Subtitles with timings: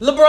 [0.00, 0.26] LeBron.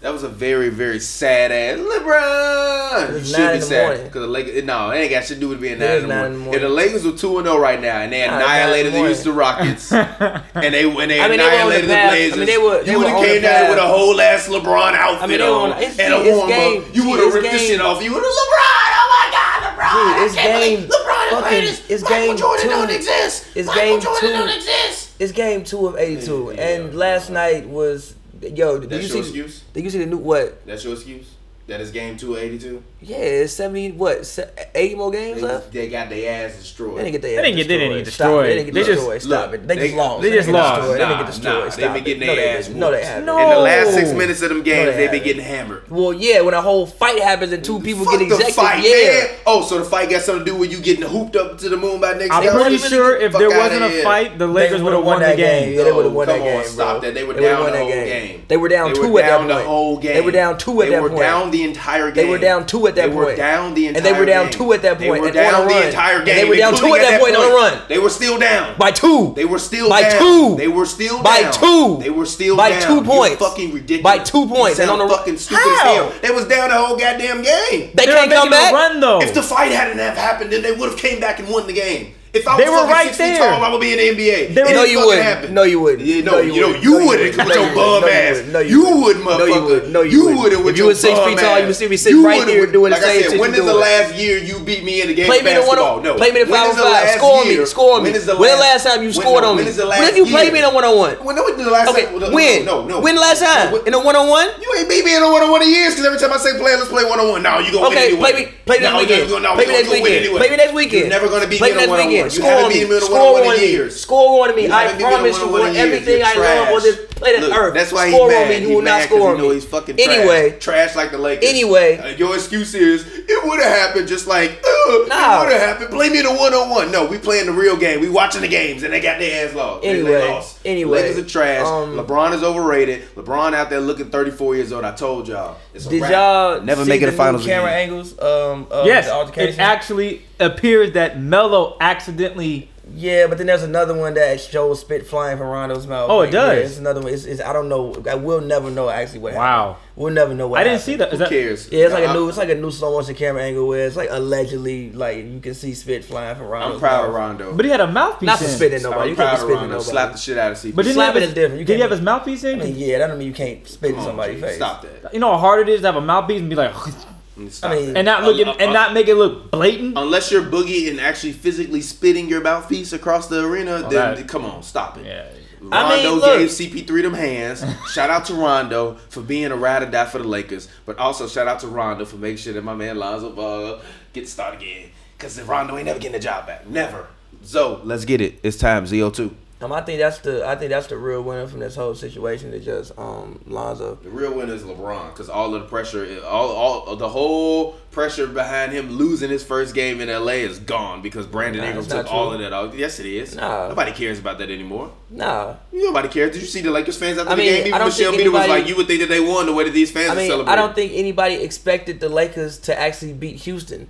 [0.00, 3.08] That was a very, very sad ass LeBron.
[3.08, 4.04] It was You nine should be sad morning.
[4.06, 4.64] because the Lakers.
[4.64, 6.50] No, it ain't got shit to do with being nine in the nine in morning.
[6.50, 6.68] the If the.
[6.68, 10.84] Lakers were two and zero right now, and they annihilated the Houston Rockets, and they
[10.86, 12.92] when they I mean, they the annihilated the, path- I Blazers, mean, they were- they
[12.92, 15.82] you would have came down with a whole ass LeBron outfit I mean, on on-
[15.82, 16.82] and a it's warm game.
[16.82, 16.88] up.
[16.94, 18.02] You would have it's ripped this shit off.
[18.02, 18.92] You would have LeBron.
[18.92, 19.92] Oh my God, LeBron!
[19.94, 21.64] Dude, it's game LeBron is fucking-
[21.94, 22.68] it's Michael game Jordan two.
[22.70, 23.46] don't exist.
[23.56, 24.28] It's Michael game Jordan two.
[24.36, 24.73] don't exist.
[25.18, 26.54] It's game two of 82.
[26.56, 26.98] Yeah, and yeah.
[26.98, 29.30] last night was, yo, did That's you your see?
[29.30, 29.62] excuse?
[29.72, 30.66] Did you see the new what?
[30.66, 31.30] That's your excuse.
[31.66, 32.82] That is game two eighty two.
[33.06, 35.72] Yeah, it's 70, what, se- 80 more games They, left?
[35.72, 36.96] they got their ass destroyed.
[36.98, 38.04] They didn't get their They ass didn't get- they didn't destroyed.
[38.04, 38.42] get Stop.
[38.42, 39.10] They didn't get destroyed.
[39.10, 39.68] They just- Stop look, it.
[39.68, 40.22] They, they- just lost.
[40.22, 40.74] they just lost.
[40.80, 40.94] destroyed.
[40.94, 41.64] They didn't get destroyed.
[41.64, 42.04] nah, Stop they been it.
[42.04, 42.68] getting no, their ass.
[42.70, 43.24] No, they haven't.
[43.26, 43.38] No.
[43.38, 44.14] In the last six Oh.
[44.16, 45.90] minutes of them No, games, they they been getting hammered.
[45.90, 48.90] Well, yeah, when a whole fight happens and two people Fuck get the fight, yeah.
[49.20, 49.28] man.
[49.46, 51.76] Oh, so the fight got something to do with you getting hooped up to the
[51.76, 55.04] moon by next I'm pretty sure if there wasn't a fight, the Lakers would have
[55.04, 55.74] won the that game.
[55.76, 56.56] Yeah, they would have won oh, that game.
[56.60, 57.10] on, stop bro.
[57.10, 57.14] that.
[57.14, 58.44] They were down the whole game.
[58.48, 60.02] They were down two at that point.
[60.02, 61.10] They were down two at that point.
[61.10, 62.24] They were down the entire game.
[62.26, 63.36] They were down two at that They were point.
[63.36, 64.52] down the entire And they were down game.
[64.58, 65.00] two at that point.
[65.00, 65.82] They point were and down the run.
[65.86, 66.36] entire And game.
[66.36, 67.82] they were down two including at that point on a run.
[67.88, 68.74] They were still down.
[68.78, 69.32] By two.
[69.36, 70.18] They were still By down.
[70.18, 70.56] two.
[70.56, 71.52] They were still By down.
[71.52, 71.98] two.
[72.00, 72.82] They were still By down.
[72.82, 73.36] two You're points.
[73.36, 74.02] fucking ridiculous.
[74.02, 74.78] By two points.
[74.78, 75.74] You And on the- fucking stupid How?
[75.74, 76.12] as hell.
[76.22, 77.90] They was down the whole goddamn game.
[77.94, 78.72] They They were can't come making a back.
[78.72, 79.20] run though.
[79.20, 81.72] If the fight hadn't have happened, then they would have came back and won the
[81.72, 82.14] game.
[82.34, 83.50] If I was They were right six feet there.
[83.52, 84.54] tall, I would be in the NBA.
[84.54, 85.22] They were- No, you wouldn't.
[85.22, 85.54] happen.
[85.54, 86.02] No, you wouldn't.
[86.02, 86.84] Yeah, no, No, you, you know, wouldn't.
[86.84, 88.04] you No, wouldn't with your bum.
[88.10, 88.42] Ass.
[88.50, 89.92] No, you would, No, you wouldn't.
[89.92, 90.66] No, you You wouldn't.
[90.66, 92.96] If you was six feet tall, you would still be sitting right here doing the
[92.98, 95.26] like I same said, shit When the last year you beat me in the game
[95.26, 95.96] Play me the one basketball?
[95.98, 96.14] on, No.
[96.16, 97.08] play me the five on five.
[97.18, 98.10] Score me, score me.
[98.10, 99.62] When is the last time you scored on me?
[99.62, 101.14] is the When last have you played me in a one on one?
[101.22, 102.64] When when the last Okay, when?
[102.64, 102.98] No, no.
[103.00, 103.74] When last time?
[103.86, 104.48] In a one on one?
[104.60, 106.38] You ain't beat me in a one on one in years because every time I
[106.38, 107.42] say play, let's play one on one.
[107.44, 108.44] No, you gonna Okay, win play anyway.
[108.50, 109.28] me, play me No, next weekend.
[109.54, 110.36] play me next weekend.
[110.36, 111.00] Play me next weekend.
[111.00, 112.23] You're never gonna beat me in a one on one.
[112.30, 112.74] Score on me.
[112.74, 113.90] me in a Score on one on in me.
[113.90, 114.68] Score on me.
[114.68, 117.40] I haven't beat me in a promise you, on everything I love on this planet
[117.48, 117.74] Look, Earth.
[117.74, 118.48] That's why score he's on mad.
[118.48, 118.54] me.
[118.64, 119.54] He You will mad not 'cause score he on know me.
[119.54, 120.08] he's fucking trash.
[120.08, 121.48] Anyway, trash like the Lakers.
[121.48, 121.98] Anyway.
[121.98, 125.42] Uh, your excuse is it would have happened just like uh, Nah.
[125.42, 125.90] it would have happened.
[125.90, 126.90] Play me the one on one.
[126.92, 128.00] No, we playing the real game.
[128.00, 129.82] We watching the games and they got their ass lost.
[129.82, 130.58] They- they Anyway, lost.
[130.64, 131.66] anyway, Lakers are trash.
[131.66, 133.02] um, LeBron is overrated.
[133.16, 134.84] LeBron out there looking 34 years old.
[134.84, 135.56] I told y'all.
[135.72, 136.10] It's a Did wrap.
[136.12, 137.80] y'all never see making the the finals new camera again.
[137.90, 138.18] angles?
[138.18, 142.70] Um, of Yes, the it actually appears that Melo accidentally.
[142.96, 146.10] Yeah, but then there's another one that shows spit flying from Rondo's mouth.
[146.10, 146.56] Oh, it Like, does?
[146.58, 147.12] Yeah, it's another one.
[147.12, 147.94] It's, it's I don't know.
[148.08, 149.48] I will never know actually what happened.
[149.48, 149.76] Wow.
[149.96, 150.60] We'll never know what.
[150.60, 150.84] I didn't happened.
[150.84, 151.06] see that.
[151.08, 151.72] Is Who that cares?
[151.72, 153.86] Yeah, it's like a I'm- new, it's like a new slow motion camera angle where
[153.86, 157.08] it's like allegedly like you can see spit flying from Rondo's I'm proud mouth.
[157.08, 157.54] of Rondo.
[157.56, 158.26] But he had a mouthpiece.
[158.26, 158.50] Not for in.
[158.50, 159.02] spitting nobody.
[159.02, 159.74] I'm You proud can't of be spitting Rondo.
[159.76, 159.90] nobody.
[159.90, 160.74] Slap the shit out of CP.
[160.74, 161.58] But didn't he have Slapping his, is different.
[161.60, 162.60] You did he have his mouthpiece in?
[162.60, 164.56] I mean, yeah, that don't mean you can't spit in Come somebody's G, face.
[164.56, 165.14] Stop that.
[165.14, 167.74] You know how hard it is to have a mouthpiece and be like, Stop I
[167.74, 169.96] mean- and not look Uh, at, and uh, not make it look blatant.
[169.98, 174.28] Unless you're boogie and actually physically spitting your mouthpiece across the arena, then Oh, that-
[174.28, 175.06] come on, stop it.
[175.06, 175.24] Yeah.
[175.72, 176.38] I mean, Rondo look.
[176.38, 177.64] gave CP3 them hands.
[177.92, 181.26] shout out to Rondo for being a ride or die for the Lakers, but also
[181.26, 183.80] shout out to Rondo for making sure that my man Lonzo Ball
[184.12, 184.90] gets started again.
[185.16, 186.68] Because Rondo ain't never getting the job back.
[186.68, 187.06] Never.
[187.42, 188.38] So let's get it.
[188.42, 188.84] It's time.
[188.84, 189.30] ZO2.
[189.60, 192.52] Um, I think that's the I think that's the real winner from this whole situation.
[192.52, 193.94] Is just um Lonzo.
[194.02, 198.26] The real winner is LeBron because all of the pressure, all, all the whole pressure
[198.26, 202.12] behind him losing his first game in LA is gone because Brandon Nah, Ingram took
[202.12, 202.74] all of that off.
[202.74, 203.36] Yes, it is.
[203.36, 203.68] Nah.
[203.68, 204.90] Nobody cares about that anymore.
[205.08, 206.32] Nah, Nobody cares.
[206.32, 207.64] Did you see the Lakers fans after I the mean, game?
[207.64, 209.54] I Even don't Michelle think Beater was like, "You would think that they won the
[209.54, 212.58] way that these fans I are mean celebrating." I don't think anybody expected the Lakers
[212.58, 213.88] to actually beat Houston.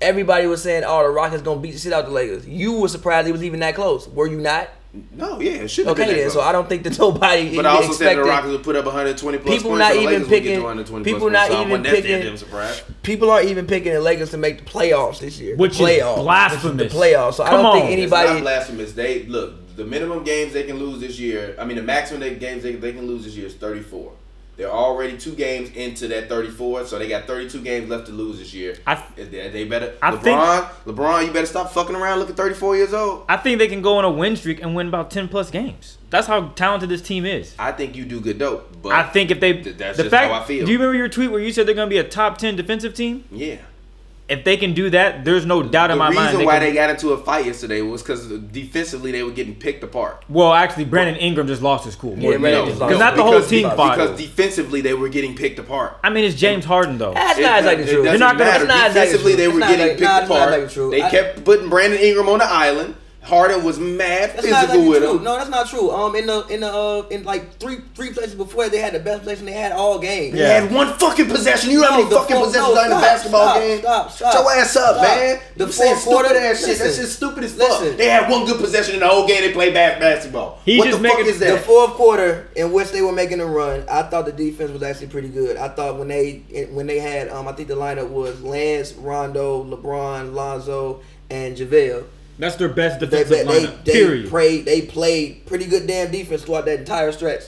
[0.00, 2.88] Everybody was saying, "Oh, the Rockets gonna beat the shit out the Lakers." You were
[2.88, 4.08] surprised it was even that close.
[4.08, 4.68] Were you not?
[5.16, 6.16] No, yeah, it should have Okay, been.
[6.18, 6.30] then.
[6.30, 6.42] So.
[6.42, 8.84] I don't think that nobody But even I also said the Rockets would put up
[8.84, 9.78] 120 plus People points.
[9.80, 11.60] not the even Lakers would get picking- to 120 people plus not points, so I
[11.60, 12.82] even wasn't that picking- damn surprised.
[13.02, 15.56] People aren't even picking the Lakers to make the playoffs this year.
[15.56, 16.16] Which is the playoffs.
[16.16, 16.92] blasphemous.
[16.92, 17.34] The playoffs.
[17.34, 17.92] So I Come don't think on.
[17.92, 18.40] It's not anybody.
[18.42, 18.92] blasphemous.
[18.92, 21.56] They look the minimum games they can lose this year.
[21.58, 24.12] I mean, the maximum they, games they, they can lose this year is 34.
[24.62, 28.38] They're already two games into that 34, so they got 32 games left to lose
[28.38, 28.76] this year.
[28.86, 29.94] I- they, they better.
[30.00, 32.20] I LeBron, LeBron, you better stop fucking around.
[32.20, 33.24] Looking 34 years old.
[33.28, 35.98] I think they can go on a win streak and win about ten plus games.
[36.10, 37.56] That's how talented this team is.
[37.58, 40.14] I think you do good dope, but I think if they Th- that's the just
[40.14, 40.64] fact, how I feel.
[40.64, 42.54] Do you remember your tweet where you said they're going to be a top ten
[42.54, 43.24] defensive team?
[43.32, 43.56] yeah.
[44.32, 46.46] If they can do that, there's no doubt The in my reason mind.
[46.46, 49.84] why can- they got into a fight yesterday was because defensively they were getting picked
[49.84, 50.24] apart.
[50.28, 52.14] well, actually, Brandon Ingram just lost his cool.
[52.16, 52.86] Yeah, More than Brandon that.
[52.86, 53.98] because not the whole team fought.
[53.98, 55.98] Because defensively they were getting picked apart.
[56.02, 57.12] I mean, it's James Harden though.
[57.12, 58.04] That's It not doesn't- exactly it true.
[58.04, 58.64] doesn't You're not gonna- matter.
[58.64, 59.42] it's not exactly Defensively, true.
[59.42, 60.90] they were getting picked nah, it's not apart.
[60.90, 62.94] They kept putting Brandon Ingram on the island.
[63.22, 65.18] Harden was mad That's not physical with true.
[65.18, 65.22] him.
[65.24, 65.90] No, that's not true.
[65.92, 68.98] Um, in the in the uh, in like three three places before they had the
[68.98, 70.34] best possession they had all game.
[70.34, 71.70] They had one fucking possession.
[71.70, 73.44] You know how No, many the fucking fourth- possessions no, are in the stop, basketball
[73.50, 73.78] stop, game?
[73.78, 74.32] stop, stop.
[74.32, 75.02] Shut your ass up, Stop.
[75.16, 75.40] man.
[75.56, 76.68] The You saying fourth quarter- stupid ass shit.
[76.68, 77.80] listen, That's just stupid as fuck.
[77.80, 77.96] listen.
[77.96, 79.42] They had one good possession in the whole game.
[79.42, 80.58] They played bad basketball.
[80.64, 83.38] He what just the fuck making- is The fourth quarter in which they were making
[83.40, 85.56] a run, I thought the defense was actually pretty good.
[85.56, 86.42] I thought when they
[86.72, 92.02] when they had um I think the lineup was Lance, Rondo, LeBron, Lonzo, and JaVale.
[92.42, 93.84] That's their best They defensive they, they, lineup.
[93.84, 94.28] they period.
[94.28, 97.42] played they played pretty good damn defense throughout that entire stretch.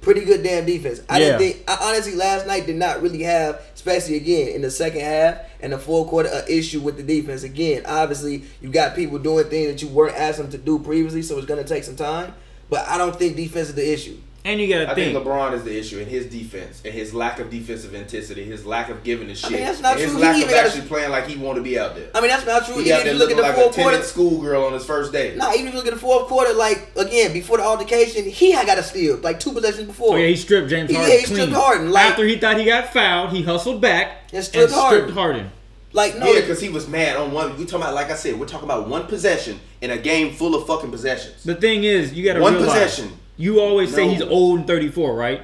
[0.00, 1.00] Pretty good damn defense.
[1.08, 1.38] I Yeah.
[1.38, 5.02] didn't think I honestly last night did not really have, especially again in the second
[5.02, 7.44] half and the fourth quarter, an issue with the defense.
[7.44, 11.22] Again, obviously you got people doing things that you weren't asking them to do previously,
[11.22, 12.34] so it's gonna take some time.
[12.68, 14.16] But I don't think defense is the issue.
[14.44, 14.90] And you gotta think.
[14.90, 15.14] I think.
[15.14, 18.64] think LeBron is the issue in his defense and his lack of defensive intensity, his
[18.64, 20.18] lack of giving a shit, mean, that's not and his true.
[20.20, 22.08] He lack even of gotta- actually playing like he want to be out there.
[22.14, 22.76] I mean that's not true.
[22.76, 24.06] He Even out if there you look at looking the like a fourth quarter, timid
[24.06, 25.34] schoolgirl on his first day.
[25.36, 28.52] Nah, even if you look at the fourth quarter, like again before the altercation, he
[28.52, 30.14] had got a steal like two possessions before.
[30.14, 31.36] Oh yeah, he stripped James He- Harden he clean.
[31.36, 35.10] stripped Harden, like- After he thought he got fouled, he hustled back And stripped Harden.
[35.10, 35.50] Harden.
[35.92, 37.56] like no, Yeah, because he was mad on one.
[37.58, 40.54] We talking about, like I said, we're talking about one possession in a game full
[40.54, 41.42] of fucking possessions.
[41.44, 42.72] The thing is, you gotta One realize.
[42.72, 43.12] possession.
[43.38, 44.12] You always say No.
[44.12, 45.42] he's old and 34, right?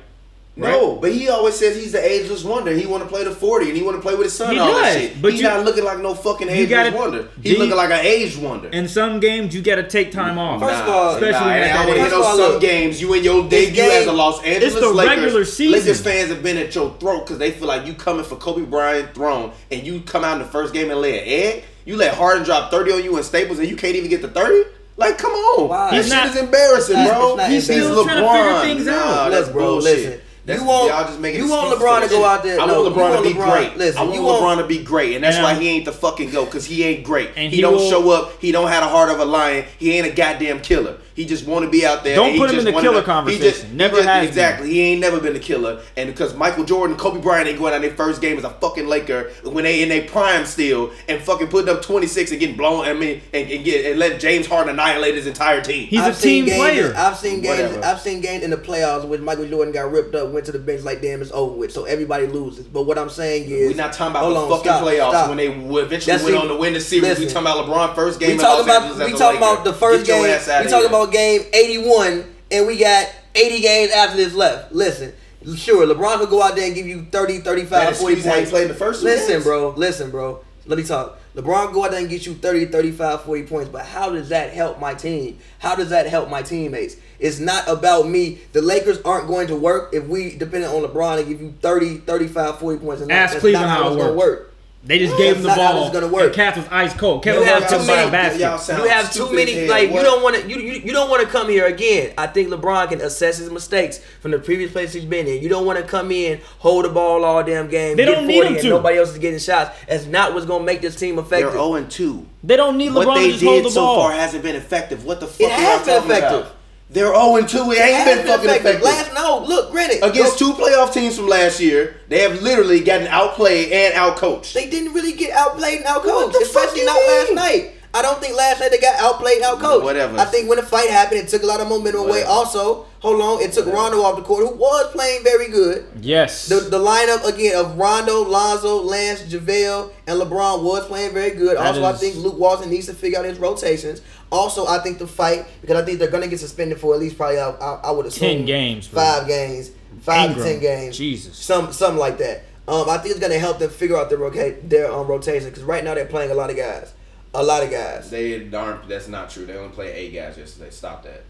[0.57, 2.71] No, but he always says he's the ageless wonder.
[2.73, 4.53] He want to play the forty, and he want to play with his son.
[4.53, 5.21] He and all that does, shit.
[5.21, 7.23] but he's you- not looking like no fucking ageless gotta- wonder.
[7.23, 8.69] do He's you- looking like an aged wonder.
[8.69, 10.61] In some games, you gotta take time off.
[10.61, 11.97] First of all- especially nah, when I at don't that want to age.
[11.97, 13.01] hear First of all, some look, games.
[13.01, 15.17] You in your debut game- as a Los Angeles the Lakers.
[15.19, 15.73] regular season.
[15.81, 18.63] Lakers fans have been at your throat because they feel like you coming for Kobe
[18.63, 21.65] Bryant throne, and you come out in the first game and lay an egg.
[21.85, 24.29] You let Harden drop thirty on you in Staples, and you can't even get to
[24.29, 24.69] thirty.
[24.97, 25.91] Like, come on, Why?
[25.91, 27.29] that He's shit not- is embarrassing, not- bro.
[27.31, 27.93] it's not He's embarrassing.
[27.93, 28.93] still trying to figure things Nah,
[29.25, 29.31] out.
[29.31, 29.97] that's bro, bullshit.
[29.99, 30.21] listen.
[30.47, 32.61] That's, you want y'all just making you want LeBron to go out there.
[32.61, 33.77] I no, want you LeBron to be LeBron- great.
[33.79, 35.87] Listen, I want you LeBron want, to be great, and that's And, why he ain't
[35.87, 37.31] the fucking go because he ain't great.
[37.35, 38.35] And he, he don't will- show up.
[38.41, 39.65] He don't have a heart of a lion.
[39.79, 40.99] He ain't a goddamn killer.
[41.15, 42.17] He just want to be out there.
[42.17, 43.43] Don't he put him just in the wanna- killer he conversation.
[43.45, 44.29] just- he just- has been.
[44.29, 44.71] exactly.
[44.71, 47.83] He ain't never been a killer, and because Michael Jordan, Kobe Bryant ain't going out
[47.83, 51.47] their first game as a fucking Laker when they in their prime still and fucking
[51.49, 52.85] putting up twenty six and getting blown.
[52.85, 55.87] I mean, and, and get and let James Harden annihilate his entire team.
[55.87, 56.95] He's I've a team games, player.
[56.97, 57.71] I've seen games.
[57.73, 57.85] Whatever.
[57.85, 60.59] I've seen games in the playoffs when Michael Jordan got ripped up, went to the
[60.59, 62.65] bench like, "Damn, it's over with." So everybody loses.
[62.67, 65.29] But what I'm saying is, We're not talking about the on, fucking stop, playoffs stop.
[65.29, 66.41] when they eventually That's went it.
[66.43, 67.05] on to win the series.
[67.05, 67.27] Listen.
[67.27, 68.29] we talking about LeBron first game.
[68.31, 70.23] we in talking Los about Angeles as we talking about the first Get game.
[70.23, 70.29] We
[70.71, 70.91] talking here.
[71.05, 74.73] About game 81, and we got 80 games after this left.
[74.73, 75.13] Listen,
[75.57, 78.31] sure, LeBron will go out there and give you 30, 35, That 40 excuse how
[78.33, 78.51] he points.
[78.51, 79.45] played the first Listen, games.
[79.45, 79.71] bro.
[79.71, 80.45] Listen, bro.
[80.67, 81.19] Let me talk.
[81.37, 84.53] LeBron go out there and get you 30, 35, 40 points, but how does that
[84.55, 85.39] help my team?
[85.59, 86.97] How does that help my teammates?
[87.19, 88.39] It's not about me.
[88.53, 91.99] The Lakers aren't going to work if we depend on LeBron to give you 30,
[91.99, 93.03] 35, 40 points.
[93.03, 94.41] And Ask that's Cleveland not how it it's gonna works.
[94.41, 94.54] work.
[94.87, 95.87] They just gave him the That's not how ball.
[95.87, 96.25] it's gonna work.
[96.27, 97.25] And Cat was ice cold.
[97.25, 98.41] Kevin You have Love too took many- basket.
[98.41, 99.53] y'all sound You have too many.
[99.53, 99.69] as hell.
[99.71, 100.47] Like you don't want to.
[100.47, 102.13] You, you you don't want to come here again.
[102.19, 105.43] I think LeBron can assess his mistakes from the previous place he's been in.
[105.43, 107.97] You don't want to come in, hold the ball all damn game.
[107.97, 108.69] They get don't need him and to.
[108.69, 109.75] Nobody else is getting shots.
[109.89, 111.53] That's not what's gonna make this team effective.
[111.53, 111.61] They're effective.
[111.65, 112.27] 0 and 2.
[112.45, 113.97] They don't need LeBron What to they just hold the so ball.
[114.03, 115.07] far hasn't been effective.
[115.07, 116.41] What the fuck It has been effective.
[116.41, 116.57] about?
[116.95, 117.73] They're 0 and 2.
[117.73, 118.81] It ain't been fucking effective.
[118.83, 123.09] Last no, look, granted, Against two playoff teams from last year, they have literally gotten
[123.09, 124.53] outplayed and outcoached.
[124.53, 127.11] They didn't really get outplayed and outcoached, What the fuck especially not mean?
[127.11, 127.74] last night.
[127.95, 129.85] I don't think last night they got outplayed and outcoached.
[129.85, 130.19] Whatever.
[130.19, 132.25] I think when the fight happened, it took a lot of momentum away.
[132.25, 133.83] Also, hold on, it took Whatever.
[133.83, 135.87] Rondo off the court, who was playing very good.
[136.01, 136.49] Yes.
[136.49, 141.57] The, the lineup again of Rondo, Lonzo, Lance, JaVale, and LeBron was playing very good.
[141.57, 144.03] That also, I think Luke Walton needs to figure out his rotations.
[144.33, 147.17] Also, I think the fight because I think they're gonna get suspended for at least
[147.17, 149.01] probably I, I, I would assume 10 games, bro.
[149.01, 149.71] five games,
[150.01, 150.47] five Ingram.
[150.47, 151.37] to ten games, Jesus.
[151.39, 152.43] some something like that.
[152.67, 155.63] Um, I think it's gonna help them figure out their roca- their um, rotation because
[155.63, 156.93] right now they're playing a lot of guys,
[157.35, 158.11] a lot of guys.
[158.11, 158.89] They aren't.
[158.89, 159.47] That's not true.
[159.47, 160.71] They only played eight guys yesterday.
[160.71, 161.23] Stop that.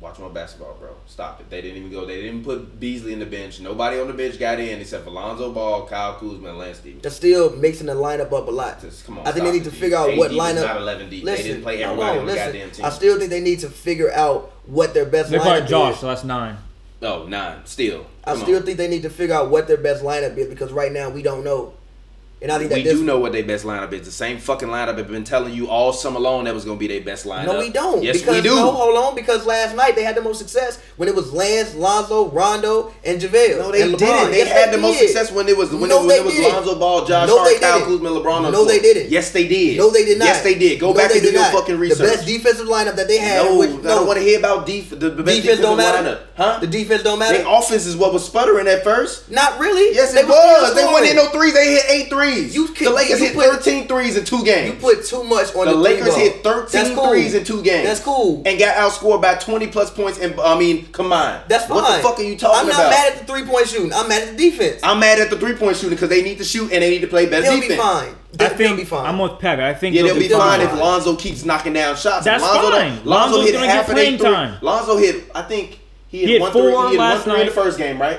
[0.00, 0.94] Watch my basketball, bro.
[1.06, 1.48] Stop it.
[1.48, 2.04] They didn't even go.
[2.04, 3.60] They didn't put Beasley in the bench.
[3.60, 7.02] Nobody on the bench got in except for Lonzo Ball, Kyle Kuzma, and Lance Stevens.
[7.02, 8.80] They're still mixing the lineup up a lot.
[8.82, 9.78] Just, come on, I think they need to dude.
[9.78, 10.62] figure out AD what lineup.
[10.66, 11.24] not 11 deep.
[11.24, 12.46] They didn't play hold everybody on, on the listen.
[12.52, 12.84] goddamn team.
[12.84, 15.42] I still think they need to figure out what their best lineup is.
[15.44, 16.00] They lineup Josh, is.
[16.00, 16.58] so that's nine.
[17.00, 17.64] No, nine.
[17.64, 18.06] Still.
[18.24, 18.62] I still on.
[18.64, 21.22] think they need to figure out what their best lineup is because right now we
[21.22, 21.74] don't know.
[22.44, 24.04] And I think that we this, do know what their best lineup is.
[24.04, 26.78] The same fucking lineup I've been telling you all summer long that was going to
[26.78, 27.46] be their best lineup.
[27.46, 28.02] No, we don't.
[28.02, 28.54] Yes, because, we do.
[28.54, 29.14] No, hold on.
[29.14, 33.18] Because last night they had the most success when it was Lance, Lonzo, Rondo, and
[33.18, 33.58] JaVale.
[33.58, 34.30] No, they and didn't.
[34.30, 35.08] They Yes, had the most did.
[35.08, 36.38] success when it was when, No, it, when it was.
[36.52, 37.80] Lonzo Ball, Josh No, Hart, Kyle.
[37.86, 38.44] Kuzma, LeBron.
[38.44, 39.08] on No, they didn't.
[39.10, 39.78] Yes, they did.
[39.78, 40.26] No, they did not.
[40.26, 40.78] Yes, they did.
[40.80, 41.98] Go No, back they and do did your fucking research.
[41.98, 43.42] The best defensive lineup that they had.
[43.46, 45.76] no, which, I don't want to hear about def- the, the best defense defensive don't
[45.78, 46.08] matter.
[46.08, 46.20] lineup.
[46.36, 46.58] Huh?
[46.60, 47.38] The defense don't matter.
[47.38, 49.30] The offense is what was sputtering at first.
[49.30, 49.94] Not really.
[49.96, 50.74] Yes, They it was.
[50.74, 51.10] They went scoring.
[51.10, 51.54] in no threes.
[51.54, 52.33] They hit eight threes.
[52.34, 52.54] Threes.
[52.54, 54.74] You the Lakers you hit put- 13 threes in two games.
[54.74, 56.52] You put too much on the the, Lakers three hit ball.
[56.62, 57.08] 13 That's cool.
[57.08, 57.86] threes in two games.
[57.86, 58.42] That's cool.
[58.46, 60.18] And got outscored by 20 plus points.
[60.18, 61.40] And I mean, come on.
[61.48, 61.76] That's fine.
[61.76, 62.60] What the fuck are you talking about?
[62.60, 62.90] I'm not about?
[62.90, 63.92] mad at the three point shooting.
[63.92, 64.80] I'm mad at the defense.
[64.82, 67.00] I'm mad at the three point shooting because they need to shoot and they need
[67.00, 67.72] to play better They'll defense.
[67.72, 68.08] be fine.
[68.08, 69.06] I They'll, think they'll be fine.
[69.06, 69.62] I'm with Pappy.
[69.62, 70.72] I think Yeah, they'll they'll be be fine if.
[70.74, 72.24] Lonzo keeps knocking down shots.
[72.24, 72.90] That's Lonzo, fine.
[73.04, 74.28] Lonzo Lonzo's hit gonna half get of their playing three.
[74.30, 74.58] time.
[74.60, 76.70] Lonzo hit, I think he hit, He hit one four three.
[76.72, 78.18] He hit one three in the first game, right?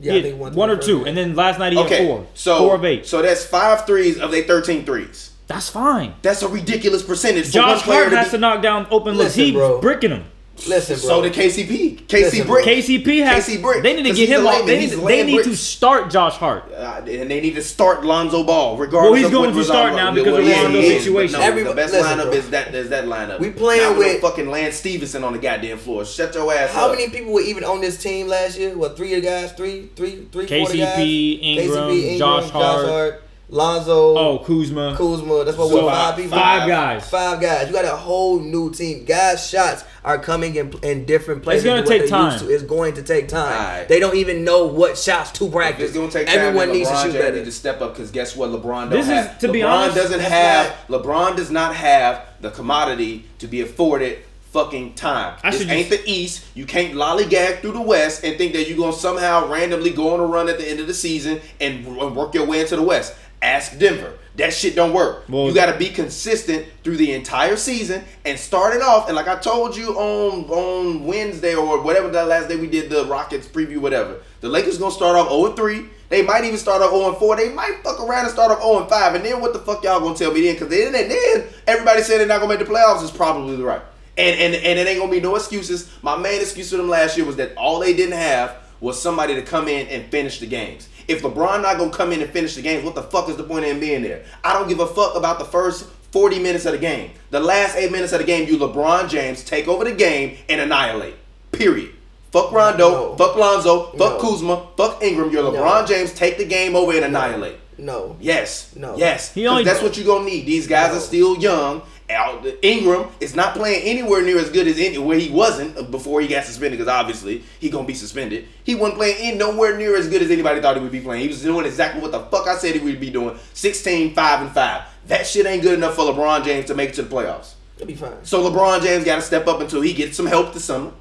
[0.00, 1.08] Yeah, He I think one, one or two, game.
[1.08, 2.26] and then last night he Okay, had four.
[2.34, 3.06] so four of eight.
[3.06, 5.30] So that's five threes of their 13 threes.
[5.46, 6.14] That's fine.
[6.22, 8.30] That's a ridiculous percentage for Josh one player Hart to has be.
[8.32, 9.34] to knock down open looks.
[9.34, 10.24] He's bricking them.
[10.68, 11.08] Listen, bro.
[11.08, 12.06] So did KCP.
[12.06, 12.64] KC Listen, Brick.
[12.66, 13.46] KCP has.
[13.48, 13.82] KC Brick.
[13.82, 14.66] They need to 'Cause get him off.
[14.66, 16.70] They need, they need to start Josh Hart.
[16.76, 19.10] Uh, and they need to start Lonzo Ball, regardless.
[19.10, 21.40] Well, he's of going what to start now because well, of yeah, Lonzo's situation.
[21.40, 22.32] No, Every- the best listen, lineup bro.
[22.32, 23.38] is that is that lineup.
[23.40, 26.04] We playing Not with- fucking Lance Stephenson on the goddamn floor.
[26.04, 26.76] Shut your ass up.
[26.76, 26.96] How up.
[26.98, 28.76] many people were even on this team last year?
[28.76, 29.52] What three of the guys?
[29.52, 30.96] Three, three, three, four of the guys?
[30.98, 33.22] KCP, Ingram, KCP, Ingram, Josh Hart.
[33.50, 34.94] Lonzo, Oh, Kuzma.
[34.96, 35.44] Kuzma.
[35.44, 36.38] That's what So, what five people.
[36.38, 37.08] Five guys.
[37.10, 37.66] Five guys.
[37.66, 39.04] You got a whole new team.
[39.04, 41.64] Guys' shots are coming in, in different places.
[41.64, 42.38] It's gonna take time.
[42.38, 42.48] to.
[42.48, 43.52] It's going to take time.
[43.52, 43.88] Alright.
[43.88, 45.88] They don't even know what shots to practice.
[45.90, 46.38] It's gonna take time.
[46.38, 47.36] Everyone and needs to LeBron shoot James better.
[47.38, 48.50] Need to step up because guess what?
[48.50, 49.38] LeBron don't This is- have.
[49.40, 50.74] to be LeBron honest, doesn't that's have.
[50.88, 54.18] LeBron does not have the commodity to be afforded
[54.52, 55.34] fucking time.
[55.44, 56.44] I this ain't just- the East.
[56.54, 60.20] You can't lollygag through the West and think that you're gonna somehow randomly go on
[60.20, 61.84] a run at the end of the season and
[62.16, 63.14] work your way into the West.
[63.42, 64.14] Ask Denver.
[64.36, 65.24] That shit don't work.
[65.28, 69.08] Well- you got to be consistent through the entire season and start it off.
[69.08, 72.90] And like I told you on on Wednesday or whatever the last day we did
[72.90, 74.18] the Rockets preview, whatever.
[74.40, 75.86] The Lakers gonna start off 0 3.
[76.08, 77.36] They might even start off 0 4.
[77.36, 79.14] They might fuck around and start off 0 5.
[79.16, 80.54] And then what the fuck y'all gonna tell me then?
[80.54, 83.82] Because then, then, then everybody saying they're not gonna make the playoffs is probably right.
[84.16, 85.90] And and and it ain't gonna be no excuses.
[86.02, 89.34] My main excuse for them last year was that all they didn't have was somebody
[89.34, 90.88] to come in and finish the games.
[91.10, 93.42] If LeBron not gonna come in and finish the games, what the fuck is the
[93.42, 94.22] point in being there?
[94.44, 97.10] I don't give a fuck about the first 40 minutes of the game.
[97.30, 100.60] The last eight minutes of the game, you LeBron James take over the game and
[100.60, 101.14] annihilate.
[101.52, 101.90] Period.
[102.30, 103.16] Fuck Rondo, No.
[103.16, 104.18] fuck Lonzo, fuck No.
[104.20, 105.30] Kuzma, fuck Ingram.
[105.32, 106.12] You're LeBron James.
[106.12, 107.56] Take the game over and annihilate.
[107.76, 108.16] No.
[108.20, 108.68] Yes.
[108.76, 108.94] No.
[108.96, 109.32] Yes.
[109.34, 110.46] He 'Cause only- that's what you're gonna need.
[110.46, 110.98] These guys No.
[110.98, 111.82] are still young.
[112.10, 116.20] Al- Ingram is not playing anywhere near as good as any, where he wasn't before
[116.20, 116.78] he got suspended.
[116.78, 118.46] Because obviously he gonna be suspended.
[118.64, 121.22] He wasn't playing in nowhere near as good as anybody thought he would be playing.
[121.22, 123.38] He was doing exactly what the fuck I said he would be doing.
[123.54, 124.82] 16, 5, and 5.
[125.06, 127.54] That shit ain't good enough for LeBron James to make it to the playoffs.
[127.76, 128.24] It'll be fine.
[128.24, 130.92] So LeBron James got to step up until he gets some help this summer,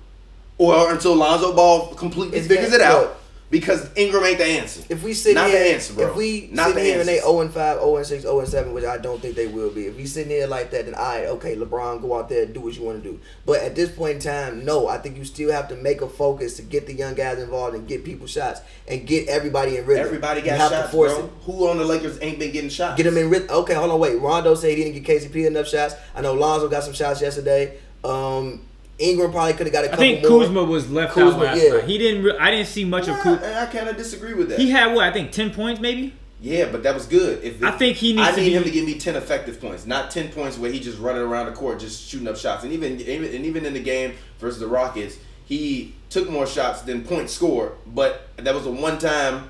[0.57, 3.18] or until Lonzo Ball completely It's figures it out.
[3.51, 4.84] Because Ingram ain't the answer.
[4.89, 6.10] If we sit Not here, the answer, bro.
[6.12, 8.39] if we Not sit the here and they 0 and 5, 0 and 6, 0
[8.41, 9.88] and 7, which I don't think they will be.
[9.88, 12.60] If we sitting here like that, then I okay, LeBron, go out there and do
[12.62, 13.20] what you want to do.
[13.48, 16.08] But at this point in time, no, I think you still have to make a
[16.08, 19.86] focus to get the young guys involved and get people shots and get everybody in
[19.88, 20.06] rhythm.
[20.06, 21.25] Everybody You got have shots, to force bro.
[21.25, 21.32] it.
[21.46, 22.98] Who on the Lakers ain't been getting shots?
[22.98, 23.50] Get them in rhythm.
[23.50, 24.20] Okay, hold on, wait.
[24.20, 25.96] Rondo said he didn't get KCP enough shots.
[26.13, 27.79] I know Lonzo got some shots yesterday.
[28.03, 28.62] Um,
[29.00, 30.41] Ingram probably could have got a I think more.
[30.41, 31.70] Kuzma was left Kuzma, out last yeah.
[31.74, 31.84] night.
[31.86, 32.24] He didn't.
[32.24, 33.46] Re- I didn't see much of Kuzma.
[33.46, 34.60] I, I kind of disagree with that.
[34.60, 35.06] He had what?
[35.06, 36.13] I think ten points, maybe.
[36.41, 37.44] yeah, but that was good.
[37.44, 39.86] If I think he needs I need be- him to give me ten effective points,
[39.86, 42.63] not ten points where he just running around the court just shooting up shots.
[42.63, 46.82] And even even and even in the game versus the Rockets, he took more shots
[46.82, 47.74] than points scored.
[47.88, 49.50] But that was a one time,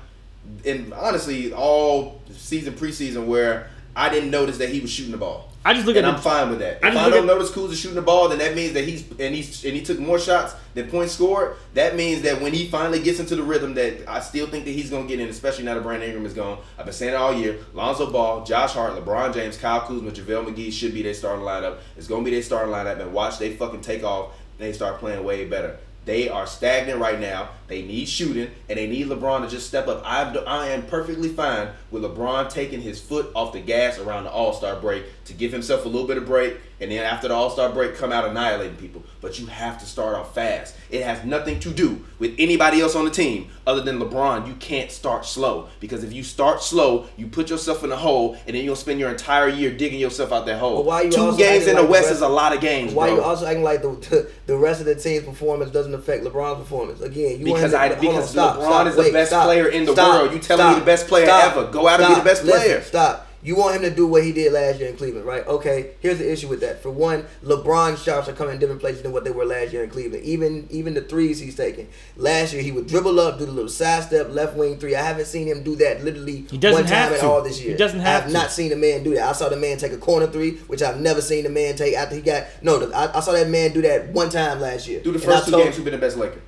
[0.64, 5.48] and honestly, all season preseason where I didn't notice that he was shooting the ball.
[5.62, 6.82] I just look and at I'm the, fine with that.
[6.82, 9.02] I If I don't at- notice Kuzma shooting the ball, then that means that he's
[9.18, 11.56] and he's and he took more shots than points scored.
[11.74, 14.70] That means that when he finally gets into the rhythm, that I still think that
[14.70, 16.58] he's gonna get in, especially now that Brandon Ingram is gone.
[16.78, 17.58] I've been saying it all year.
[17.74, 21.76] Lonzo Ball, Josh Hart, LeBron James, Kyle Kuzma, JaVale McGee should be their starting lineup.
[21.98, 24.30] It's gonna be their starting lineup, and watch they fucking take off.
[24.56, 25.76] They start playing way better.
[26.04, 27.50] They are stagnant right now.
[27.68, 30.02] They need shooting, and they need LeBron to just step up.
[30.04, 34.30] I, I am perfectly fine with LeBron taking his foot off the gas around the
[34.30, 37.34] All Star break to give himself a little bit of break, and then after the
[37.34, 39.02] All Star break, come out annihilating people.
[39.20, 40.74] But you have to start off fast.
[40.90, 44.46] It has nothing to do with anybody else on the team other than LeBron.
[44.48, 48.34] You can't start slow because if you start slow, you put yourself in a hole,
[48.46, 50.76] and then you'll spend your entire year digging yourself out that hole.
[50.76, 52.60] But why you Two games in the like the West rest- is a lot of
[52.62, 53.16] games, Why bro.
[53.16, 56.60] you also acting like the, the the rest of the team's performance doesn't affect LeBron's
[56.60, 57.00] performance?
[57.02, 59.68] Again, you Because I- hold on, because stop, LeBron stop, is the best stop, player
[59.68, 60.32] in the world.
[60.32, 61.66] You telling me the best player ever.
[61.70, 62.80] Go out and be the best listen, player.
[62.82, 63.26] Stop.
[63.42, 65.46] You want him to do what he did last year in Cleveland, right?
[65.46, 65.92] Okay.
[66.00, 66.82] Here's the issue with that.
[66.82, 69.82] For one, LeBron's shots are coming in different places than what they were last year
[69.82, 70.24] in Cleveland.
[70.24, 71.88] Even even the threes he's taking.
[72.16, 74.94] Last year he would dribble up, do the little side step, left wing three.
[74.94, 77.26] I haven't seen him do that literally He doesn't one time have at to.
[77.26, 77.62] all this year.
[77.64, 77.78] He year.
[77.78, 78.32] doesn't have I have to.
[78.32, 79.28] not seen a man do that.
[79.28, 81.94] I saw the man take a corner three, which I've never seen a man take
[81.96, 82.78] after he got no.
[82.78, 85.00] The, I, I saw that man do that one time last year.
[85.02, 86.40] Do the first two told- games, who's been the best Laker?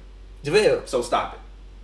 [0.45, 0.87] JaVale.
[0.87, 1.39] So stop it.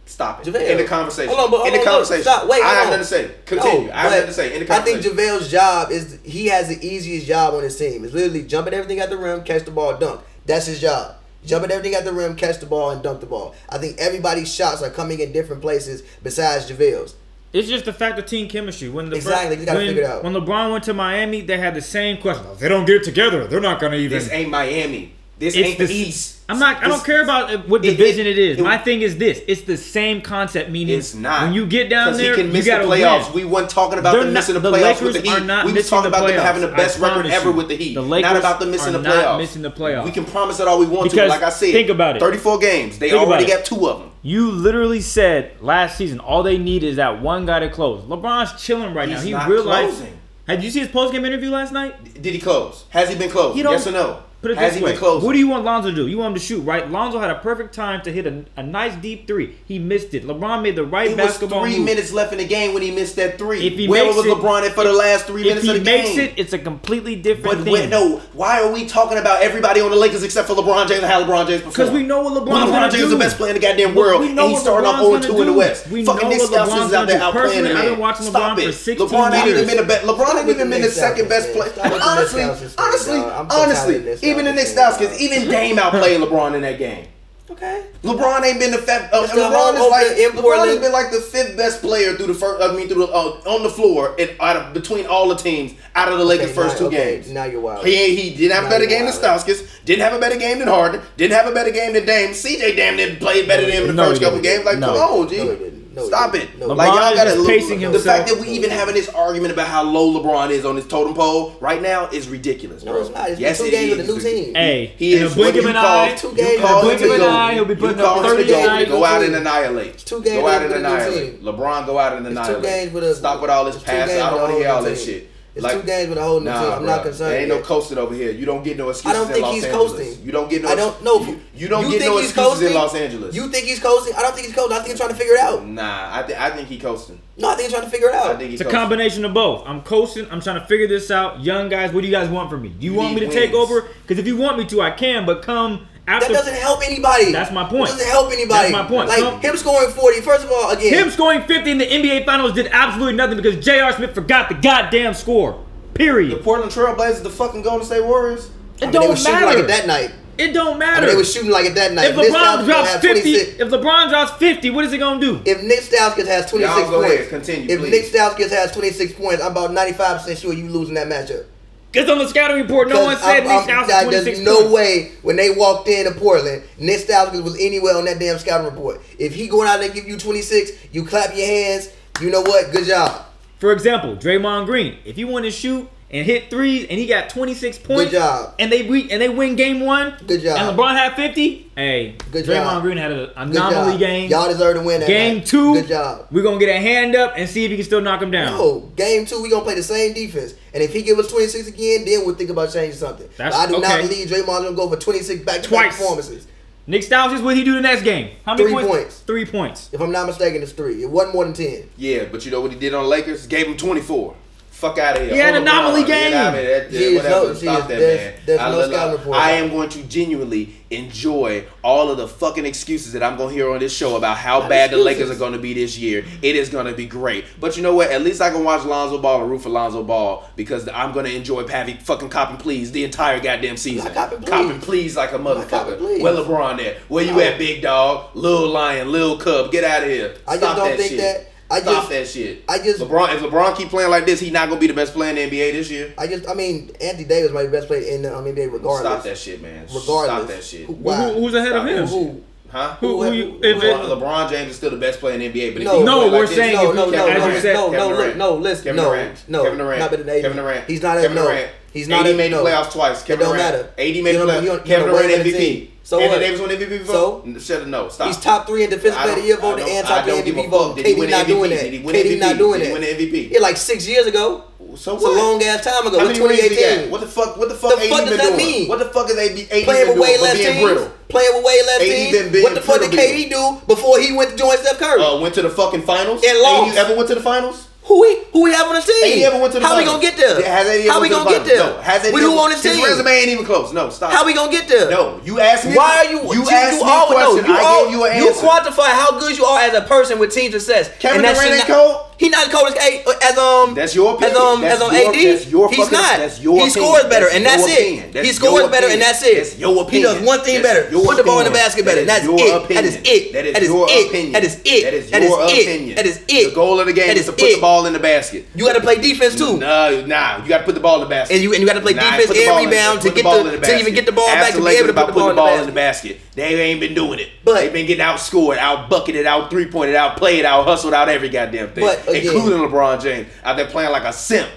[0.09, 0.51] Stop it.
[0.51, 0.71] JaVale.
[0.71, 1.29] In the conversation.
[1.29, 2.25] Hold on, but hold in the on, conversation.
[2.25, 2.49] Look, stop.
[2.49, 3.31] Wait, I have nothing to say.
[3.45, 3.89] Continue.
[3.89, 4.55] No, I have nothing to say.
[4.55, 4.99] In the conversation.
[4.99, 8.05] I think JaVale's job is he has the easiest job on his team.
[8.05, 10.23] It's literally jumping everything at the rim, catch the ball, dunk.
[10.47, 11.17] That's his job.
[11.45, 13.55] Jumping everything at the rim, catch the ball, and dunk the ball.
[13.69, 17.15] I think everybody's shots are coming in different places besides JaVale's.
[17.53, 18.89] It's just the fact of team chemistry.
[18.89, 20.25] When the exactly, you gotta when, figure it out.
[20.25, 22.47] When LeBron went to Miami, they had the same question.
[22.53, 24.19] If they don't get it together, they're not gonna even.
[24.19, 25.13] This ain't Miami.
[25.39, 26.38] This it's ain't the East.
[26.51, 26.83] I'm not.
[26.83, 28.59] I don't care about uh, what division it, it, it is.
[28.59, 30.71] It, My thing is this: it's the same concept.
[30.71, 31.43] Meaning, it's not.
[31.43, 33.35] When you get down there, he can miss you got playoffs.
[33.35, 33.45] Win.
[33.45, 35.67] We weren't talking about them missing the playoffs with the Heat.
[35.67, 36.29] we were talking about playoffs.
[36.29, 37.33] them having the best record you.
[37.33, 37.95] ever with the Heat.
[37.95, 39.23] The Lakers not about them missing the playoffs.
[39.23, 40.05] Not missing the playoffs.
[40.05, 41.29] We can promise that all we want because to.
[41.29, 42.21] Like I said, think about it.
[42.21, 42.99] 34 games.
[42.99, 44.11] They think already got two of them.
[44.23, 48.03] You literally said last season all they need is that one guy to close.
[48.05, 49.41] LeBron's chilling right He's now.
[49.41, 49.99] He realized.
[49.99, 50.19] Closing.
[50.47, 52.23] Had you see his post game interview last night?
[52.23, 52.87] Did he close?
[52.89, 53.59] Has he been closed?
[53.59, 54.23] Yes or no?
[54.41, 56.07] put it Has this way: What do you want Lonzo to do?
[56.07, 56.89] You want him to shoot, right?
[56.89, 59.57] Lonzo had a perfect time to hit a, a nice deep three.
[59.67, 60.25] He missed it.
[60.25, 61.63] LeBron made the right it basketball.
[61.63, 61.87] Was three move.
[61.87, 63.67] minutes left in the game when he missed that three.
[63.67, 66.05] If he Where was it, LeBron at for the last three minutes of the game?
[66.05, 67.73] If he makes it, it's a completely different but thing.
[67.73, 71.03] Wait, no, why are we talking about everybody on the Lakers except for LeBron James
[71.03, 73.55] and how LeBron James Because we know what LeBron's LeBron James is the best player
[73.55, 75.89] in the goddamn world, we, we and he's starting off 0 2 in the West.
[75.89, 77.77] We Fucking Nick Stauskas is out there outplaying him.
[77.77, 79.09] I've been watching LeBron for 16 years.
[79.09, 81.73] LeBron ain't even been the second best player.
[82.03, 82.43] Honestly,
[82.79, 87.09] honestly, honestly even the Nick Stauskas kids, even Dame outplayed LeBron in that game.
[87.51, 87.87] Okay.
[88.03, 89.13] LeBron ain't been the fifth.
[89.13, 92.63] Uh, LeBron is like LeBron has been like the fifth best player through the first.
[92.63, 95.73] I mean, through the uh, on the floor and out of between all the teams
[95.95, 97.17] out of the Lakers' okay, first now, two okay.
[97.17, 97.31] games.
[97.31, 97.87] Now you're wild.
[97.87, 99.15] He he didn't have now a better game wild.
[99.15, 99.85] than Stauskas.
[99.87, 101.01] Didn't have a better game than Harden.
[101.17, 102.31] Didn't have a better game than Dame.
[102.31, 104.65] CJ damn near played better than him in the no, first couple games.
[104.65, 105.39] Like, no, come on, G.
[105.39, 106.59] No, no, Stop it.
[106.59, 106.69] No.
[106.69, 109.83] Like y'all gotta pacing look, the fact that we even having this argument about how
[109.83, 112.93] low LeBron is on his totem pole right now is ridiculous, bro.
[112.93, 113.31] No, it's not.
[113.31, 113.99] It's yes, two it games is.
[113.99, 114.55] with a new team.
[114.55, 116.15] Hey, he in is a blink of an eye.
[116.17, 116.63] Two games.
[116.63, 119.99] In blink of an eye, he'll be putting up thirty go, go out and annihilate.
[119.99, 120.41] Two games.
[120.41, 121.43] Go out and annihilate.
[121.43, 122.57] LeBron, go out and annihilate.
[122.57, 123.19] Two games with us.
[123.19, 124.21] Stop with all this passing.
[124.21, 125.29] I don't want to hear all that shit.
[125.59, 126.73] It's like, two games with a whole nah, team.
[126.73, 127.33] I'm bro, not concerned.
[127.33, 127.59] There ain't yet.
[127.59, 128.31] no coasting over here.
[128.31, 129.11] You don't get no excuses.
[129.11, 129.91] I don't think he's Angeles.
[129.91, 130.25] coasting.
[130.25, 130.69] You don't get no.
[130.69, 131.21] I don't know.
[131.21, 132.69] You, you, don't you get no excuses coasting?
[132.69, 133.35] in Los Angeles.
[133.35, 134.15] You think he's coasting?
[134.15, 134.77] I don't think he's coasting.
[134.77, 135.67] I think he's trying to figure it out.
[135.67, 137.21] Nah, I think I think coasting.
[137.37, 138.27] No, I think he's trying to figure it out.
[138.27, 138.77] I think he's it's coasting.
[138.77, 139.67] a combination of both.
[139.67, 140.31] I'm coasting.
[140.31, 141.41] I'm trying to figure this out.
[141.43, 142.69] Young guys, what do you guys want from me?
[142.69, 143.35] Do you, you want me to wins.
[143.35, 143.89] take over?
[144.03, 145.27] Because if you want me to, I can.
[145.27, 147.33] But come after, that doesn't help anybody.
[147.33, 147.91] That's my point.
[147.91, 148.73] It doesn't help anybody.
[148.73, 149.09] That's my point.
[149.09, 150.95] Like him scoring 40, first of all, again.
[150.95, 153.93] Him scoring 50 in the NBA Finals did absolutely nothing because J.R.
[153.93, 155.65] Smith forgot the goddamn score.
[155.95, 156.39] Period.
[156.39, 158.47] The Portland Trailblazers, the fucking Golden State Warriors.
[158.47, 159.47] It I mean, don't matter.
[159.47, 160.13] Like it that night.
[160.39, 160.99] It don't matter.
[160.99, 162.11] I mean, they were shooting like it that night.
[162.11, 165.43] If LeBron drops fifty, if LeBron drops fifty, what is he gonna do?
[165.45, 167.75] If Nick Stauskas has twenty six points, ahead, continue.
[167.75, 167.91] If please.
[167.91, 171.09] Nick Stauskas has twenty six points, I'm about ninety five percent sure you losing that
[171.09, 171.47] matchup.
[171.91, 175.51] Because on the scouting report, no one said I'm, Nick Stauskas no way when they
[175.51, 179.01] walked in to Portland, Nick Stauskas was anywhere on that damn scouting report.
[179.19, 181.91] If he going out there give you 26, you clap your hands.
[182.21, 182.73] You know what?
[182.73, 183.25] Good job.
[183.59, 184.99] For example, Draymond Green.
[185.05, 188.05] If you want to shoot and hit threes, and he got 26 points.
[188.05, 188.55] Good job.
[188.59, 190.15] And they we, and they win game one.
[190.27, 190.59] Good job.
[190.59, 191.71] And LeBron had 50.
[191.75, 192.83] Hey, good Draymond job.
[192.83, 194.31] Green had an anomaly game.
[194.31, 195.07] Y'all deserve to win.
[195.07, 195.47] game night.
[195.47, 195.75] two.
[195.75, 196.27] Good job.
[196.31, 198.53] We're gonna get a hand up and see if he can still knock him down.
[198.53, 199.43] No, game two.
[199.43, 202.35] We gonna play the same defense, and if he give us 26 again, then we'll
[202.35, 203.29] think about changing something.
[203.37, 203.89] That's, I do okay.
[203.89, 206.47] not believe Draymond gonna go for 26 back to back performances.
[206.87, 208.35] Nick Stauskas is what he do the next game.
[208.47, 208.89] How many three points?
[208.89, 209.21] points?
[209.21, 209.91] Three points.
[209.93, 211.03] If I'm not mistaken, it's three.
[211.03, 211.91] It wasn't more than ten.
[211.99, 213.47] Yeah, but you know what he did on Lakers?
[213.47, 214.35] Gave him 24.
[214.79, 215.35] Fuck out of here.
[215.35, 216.27] Yeah, an anomaly game.
[216.27, 216.53] You know I?
[216.53, 217.47] That, that, whatever.
[217.49, 218.41] No, Stop that, there's, man.
[218.47, 223.13] There's I, no look, I am going to genuinely enjoy all of the fucking excuses
[223.15, 224.99] that I'm going to hear on this show about how Not bad excuses.
[224.99, 226.25] the Lakers are going to be this year.
[226.43, 227.45] It is going to be great.
[227.59, 228.13] But you know what?
[228.13, 231.27] At least I can watch Lonzo Ball and root for Lonzo Ball because I'm going
[231.27, 234.13] to enjoy Pavy fucking copping please the entire goddamn season.
[234.15, 234.85] Copping please.
[234.85, 236.01] Please like a motherfucker.
[236.23, 236.99] Where LeBron at?
[237.11, 238.37] Where you at, big dog?
[238.37, 239.73] Little Lion, Little Cub.
[239.73, 240.37] Get out of here.
[240.37, 241.19] Stop I just don't that think shit.
[241.19, 242.65] that I Stop just, that shit.
[242.67, 243.35] I just LeBron.
[243.35, 245.43] If LeBron keep playing like this, he not gonna be the best player in the
[245.43, 246.15] NBA this year.
[246.17, 249.01] I just, I mean, Anthony Davis might be best player in the um, NBA regardless.
[249.01, 249.83] Stop that shit, man.
[249.83, 250.87] Regardless, stop that shit.
[250.87, 252.07] Who, who's ahead Stop of him?
[252.07, 252.97] Who, Huh?
[252.97, 255.73] Who, who, who, if LeBron, LeBron James is still the best player in the NBA,
[255.73, 257.99] but no, no, we're like saying this, no, no, no, Kevin no, Durant, no, Kevin
[257.99, 260.57] no, Durant, no, listen, Kevin no, Durant, no, Kevin Durant, no, not better than Kevin
[260.59, 263.23] Durant, he's not Kevin no, Durant, He's not AD made the playoffs twice.
[263.23, 263.75] Kevin it don't Durant.
[263.75, 263.91] matter.
[263.99, 264.85] AD made the playoffs.
[264.85, 265.91] Kevin Durant MVP.
[266.09, 266.41] So Anthony what?
[266.41, 267.15] Davis won MVP before.
[267.15, 267.89] So shut up.
[267.89, 268.29] No, stop.
[268.29, 270.97] He's top three in defensive player of the year vote and top three MVP vote.
[270.97, 271.85] KD not doing that.
[271.85, 272.93] KD not doing that.
[272.95, 273.51] Win the MVP.
[273.51, 274.65] Yeah, like six years ago.
[274.97, 275.23] So what?
[275.23, 276.19] It's a long ass time ago.
[276.19, 277.11] How many 2018.
[277.11, 277.59] What the fuck?
[277.59, 277.99] What the fuck?
[277.99, 278.57] The AD fuck does been that doing?
[278.57, 278.89] mean?
[278.89, 279.69] What the fuck is AB?
[279.71, 281.11] AD playing with way less teams.
[281.29, 282.65] Playing with way less teams.
[282.65, 285.21] What the fuck did KD do before he went to join Steph Curry?
[285.21, 286.97] Uh, went to the fucking finals and lost.
[286.97, 287.88] Ever went to the finals?
[288.09, 289.45] Who we who we have on the team?
[289.45, 289.99] How finals.
[289.99, 290.61] we gonna get there?
[290.61, 291.77] Yeah, How we gonna the get there?
[291.77, 292.01] No.
[292.01, 292.97] Has with who on the team?
[292.97, 293.93] His resume ain't even close.
[293.93, 294.33] No, stop.
[294.33, 295.11] How we gonna get there?
[295.11, 295.95] No, you asked me.
[295.95, 296.41] Why are you?
[296.41, 297.65] You, you asked you me all, question.
[297.65, 298.49] No, you I all, gave you an answer.
[298.49, 301.13] You quantify how good you are as a person with team success.
[301.19, 302.28] Kevin Durant ain't cold.
[302.39, 304.57] He not cold as a, as um that's your opinion.
[304.57, 305.35] Um, as um that's as um AD.
[305.35, 306.39] That's your he's fucking, not.
[306.39, 308.33] That's your he scores better that's and that's it.
[308.33, 309.57] That's he scores better and that's it.
[309.57, 310.15] That's your opinion.
[310.15, 311.25] He does one thing that's better.
[311.27, 312.25] Put the ball in the basket better.
[312.25, 312.85] That is that's it.
[312.85, 312.95] Opinion.
[312.95, 313.53] That is it.
[313.53, 314.53] That is your opinion.
[314.53, 315.03] That is it.
[315.03, 316.11] That is your that is opinion.
[316.11, 316.17] It.
[316.17, 316.69] That is it.
[316.71, 318.67] The goal of the game that is to put the ball in the basket.
[318.75, 319.79] You got to play defense too.
[319.79, 321.55] Nah, nah, you got to put the ball in the basket.
[321.55, 324.15] And you and you got to play defense and rebound to get the to even
[324.15, 326.39] get the ball back to be able to put the ball in the basket.
[326.55, 327.51] They ain't been doing it.
[327.65, 331.29] But they've been getting outscored, out bucketed, out three pointed, out played, out hustled, out
[331.29, 332.05] every goddamn thing.
[332.05, 332.55] But Again.
[332.57, 334.69] including LeBron James, out there playing like a simp.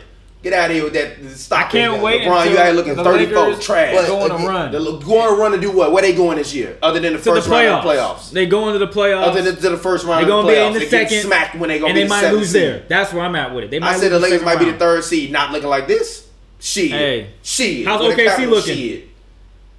[0.43, 1.67] Get out of here with that stock.
[1.67, 2.21] I can't wait.
[2.21, 3.95] LeBron, you out here looking 34 trash.
[3.95, 4.71] But going to run.
[4.71, 5.91] They're going to run do what?
[5.91, 6.79] Where they going this year?
[6.81, 7.67] Other than the to first the playoffs.
[7.67, 8.31] round of the playoffs.
[8.31, 9.23] They going to the playoffs.
[9.23, 11.21] Other than to the first round They're going to be in the they second.
[11.21, 12.61] smacked when they going to be And they might lose seed.
[12.61, 12.83] there.
[12.87, 13.69] That's where I'm at with it.
[13.69, 14.65] They might I said the Lakers might round.
[14.65, 16.27] be the third seed, not looking like this.
[16.59, 16.89] Shit.
[16.89, 17.29] Hey.
[17.43, 17.85] Shit.
[17.85, 18.75] How's OKC looking?
[18.75, 19.09] Shit.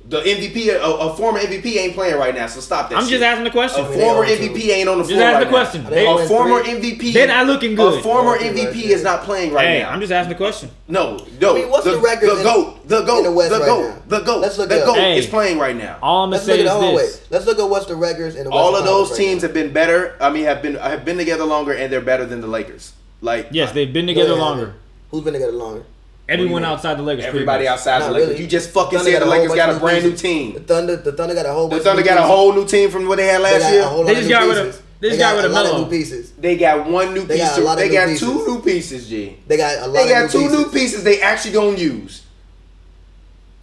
[0.05, 2.97] The MVP, a, a, former MVP ain't playing right now, so stop that.
[2.97, 3.13] I'm shit.
[3.13, 3.85] just asking the question.
[3.85, 4.71] A former MVP too.
[4.71, 5.21] ain't on the just floor.
[5.21, 5.85] Just asking right the question.
[5.85, 6.93] They, a former three.
[6.93, 7.13] MVP.
[7.13, 8.01] They're not looking good.
[8.01, 9.91] A former MVP right is not playing right hey, now.
[9.91, 10.71] I'm just asking the question.
[10.89, 11.53] No, no.
[11.53, 12.31] I mean, what's the, the record?
[12.31, 12.89] The goat.
[12.89, 13.23] The goat.
[13.23, 13.89] The, the goat.
[13.89, 14.41] Right the goat.
[14.41, 15.99] Let's look the goat hey, is playing right now.
[16.03, 17.25] All I'm gonna say is oh, this.
[17.31, 19.73] Let's look at what's the records in the West All of those teams have been
[19.73, 20.17] better.
[20.21, 22.93] I mean, have been have been together longer, and they're better than the Lakers.
[23.21, 24.75] Like yes, they've been together longer.
[25.11, 25.85] Who's been together longer?
[26.29, 27.25] Everyone outside the Lakers.
[27.25, 28.29] Everybody outside the Lakers.
[28.31, 28.43] really.
[28.43, 30.55] You just fucking Thunder said the Lakers got a brand new team.
[30.55, 30.61] The.
[30.61, 31.69] Thunder, the Thunder got a whole.
[31.69, 33.73] The bunch Thunder new got a whole new team from what they had last got
[33.73, 34.05] year.
[34.05, 34.83] They just got rid of- pieces.
[35.01, 36.33] they just got a lot of new pieces.
[36.39, 37.59] They got one new They got piece.
[37.59, 38.29] a lot of They new got pieces.
[38.29, 39.37] two new pieces, G.
[39.49, 39.93] They got a lot.
[39.95, 41.03] They of got two new pieces.
[41.05, 42.23] they actually gonna use.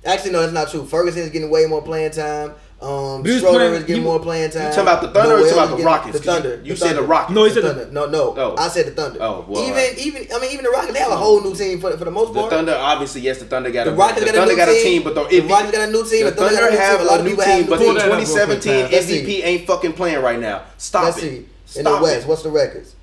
[0.05, 0.85] Actually, no, that's not true.
[0.85, 2.53] Ferguson is getting way more playing time.
[2.81, 4.67] Um, Bruce Schroeder playing, is getting you, more playing time.
[4.67, 6.19] You talking about the Thunder Noel or talking about the Rockets?
[6.19, 6.55] The Thunder.
[6.63, 7.01] You, the said thunder.
[7.01, 7.35] the Rockets.
[7.35, 7.91] No, he said the Thunder.
[7.91, 8.35] No, no.
[8.37, 8.55] Oh.
[8.57, 9.19] I said the Thunder.
[9.21, 9.97] Oh, well, even right.
[9.97, 11.21] even I mean even the Rockets they have a hmm.
[11.21, 12.49] whole new team for, for the most part.
[12.49, 14.69] The Thunder obviously yes, the Thunder got the a, Rockets the got, thunder a got
[14.69, 16.25] a team, but the, the Rockets got a new team.
[16.25, 20.39] The, Thunder, thunder have a new team, but in 2017 MVP ain't fucking playing right
[20.39, 20.63] now.
[20.77, 21.45] Stop it.
[21.75, 22.95] In the West, what's the records?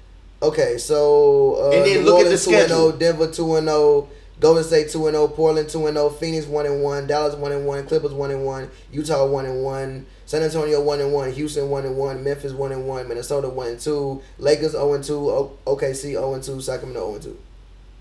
[0.43, 2.93] Okay, so uh, and then look at the oh, schedule.
[2.93, 6.67] Denver two and zero, Golden State two and zero, Portland two and zero, Phoenix one
[6.67, 10.43] and one, Dallas one and one, Clippers one and one, Utah one and one, San
[10.43, 13.81] Antonio one and one, Houston one and one, Memphis one and one, Minnesota one and
[13.81, 17.39] two, Lakers zero and two, OKC zero and two, Sacramento zero and two.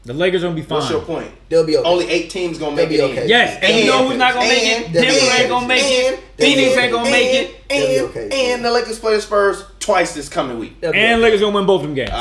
[0.06, 0.78] The Lakers gonna be fine.
[0.78, 1.32] What's your point?
[1.50, 1.90] They'll be okay.
[1.90, 3.02] Only eight teams gonna make it.
[3.02, 3.28] Okay.
[3.28, 4.94] Yes, and, and you know who's not gonna make it?
[4.94, 6.20] Denver ain't gonna make it.
[6.38, 7.56] Phoenix ain't gonna make it.
[7.72, 8.54] And, okay.
[8.54, 10.76] and the Lakers play the Spurs twice this coming week.
[10.84, 11.22] And.
[11.24, 12.12] Lakers gonna win both of them games.
[12.12, 12.14] Uh,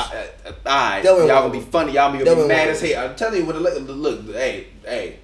[0.47, 1.93] uh, all right, y'all gonna be funny.
[1.93, 3.11] Y'all gonna be, mad as hell.
[3.11, 3.55] I'm telling you what.
[3.55, 5.19] The Lakers, look, hey, hey,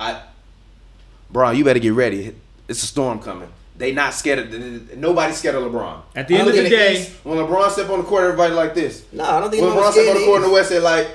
[0.00, 0.20] I,
[1.30, 2.34] Bron, you better get ready.
[2.66, 3.52] It's a storm coming.
[3.76, 6.02] They not scared of nobody's scared of LeBron.
[6.16, 8.74] At the end of the day, East, when LeBron step on the court, everybody like
[8.74, 9.04] this.
[9.12, 10.80] No, nah, I don't think when LeBron step on the court in the West, they
[10.80, 11.08] like.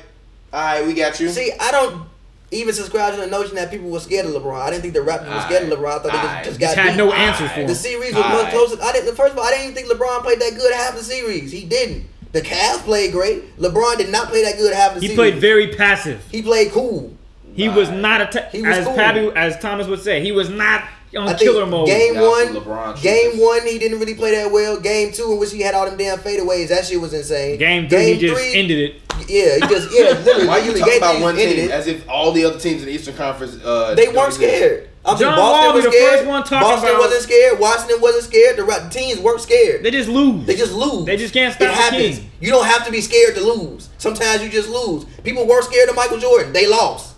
[0.55, 1.27] All right, we got you.
[1.27, 2.07] See, I don't
[2.49, 4.61] even subscribe to the notion that people were scared of LeBron.
[4.61, 5.99] I didn't think the Raptors were scared of LeBron.
[5.99, 6.97] I thought they just, just got just had beat.
[6.97, 7.67] no answers for him.
[7.67, 8.81] The series was much closer.
[8.81, 9.13] I didn't.
[9.15, 11.51] First of all, I didn't even think LeBron played that good half the series.
[11.51, 12.07] He didn't.
[12.31, 13.57] The Cavs played great.
[13.57, 15.09] LeBron did not play that good half the he.
[15.09, 16.23] He played very passive.
[16.31, 17.13] He played cool.
[17.53, 18.49] He was not a.
[18.53, 19.37] He was as cool.
[19.37, 20.85] As Thomas would say, he was not
[21.17, 21.87] on I killer mode.
[21.87, 22.53] Game one,
[23.01, 24.79] game one, he didn't really play that well.
[24.79, 27.57] Game two, in which he had all them damn fadeaways, that shit was insane.
[27.57, 29.01] Game three, game he just ended it.
[29.29, 30.09] Yeah, he just yeah.
[30.25, 32.87] Literally, Why you talking game about one team as if all the other teams in
[32.87, 34.89] the Eastern Conference uh, they weren't scared.
[35.05, 36.11] I John Boston Wall was the scared.
[36.13, 36.99] first one talking Boston about.
[37.01, 37.59] wasn't scared.
[37.59, 38.57] Washington wasn't scared.
[38.57, 39.83] The teams weren't scared.
[39.83, 40.45] They just lose.
[40.47, 41.05] They just lose.
[41.05, 41.67] They just can't stop.
[41.69, 42.21] It happens.
[42.39, 43.89] You don't have to be scared to lose.
[43.99, 45.05] Sometimes you just lose.
[45.23, 46.53] People were scared of Michael Jordan.
[46.53, 47.14] They lost.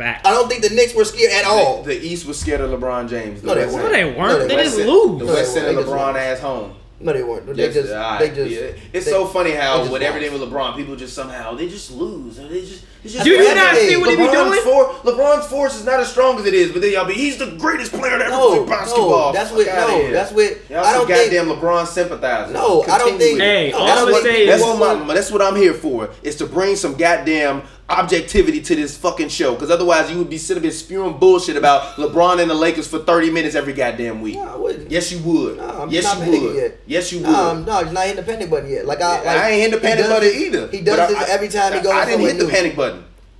[0.00, 1.82] I don't think the Knicks were scared at all.
[1.82, 3.42] The, the East was scared of LeBron James.
[3.42, 3.76] The no, they weren't.
[3.76, 4.18] No, they weren't.
[4.18, 5.18] No, they, they just lose.
[5.20, 6.74] The West sent no, LeBron ass home.
[7.00, 7.46] No, they weren't.
[7.46, 8.50] They just, they just.
[8.50, 8.82] Yeah.
[8.92, 12.36] It's they, so funny how with everything with LeBron, people just somehow they just lose.
[12.36, 14.62] They just do you not see what LeBron's he be doing?
[14.62, 17.36] For, LeBron's force is not as strong as it is, but then y'all be he's
[17.36, 19.32] the greatest player to ever no, played basketball.
[19.32, 19.66] No, that's what.
[19.66, 20.70] No, that's what.
[20.70, 22.54] Y'all I don't goddamn think, LeBron sympathizers.
[22.54, 23.40] No, I don't think.
[23.40, 26.36] Hey, no, all that's I'm what, that's what my, that's what I'm here for is
[26.36, 27.62] to bring some goddamn
[27.92, 31.96] objectivity to this fucking show because otherwise you would be sitting here spewing bullshit about
[31.96, 34.36] LeBron and the Lakers for 30 minutes every goddamn week.
[34.36, 34.90] No, I wouldn't.
[34.90, 35.58] Yes, you would.
[35.58, 36.56] No, I'm yes, not you would.
[36.56, 36.80] Yet.
[36.86, 37.28] Yes, you would.
[37.28, 38.86] No, I'm, no, he's not hitting the panic button yet.
[38.86, 40.68] Like I, like, I ain't hitting the panic button either.
[40.68, 41.92] He does this every time he goes.
[41.92, 42.91] I didn't hit the panic button.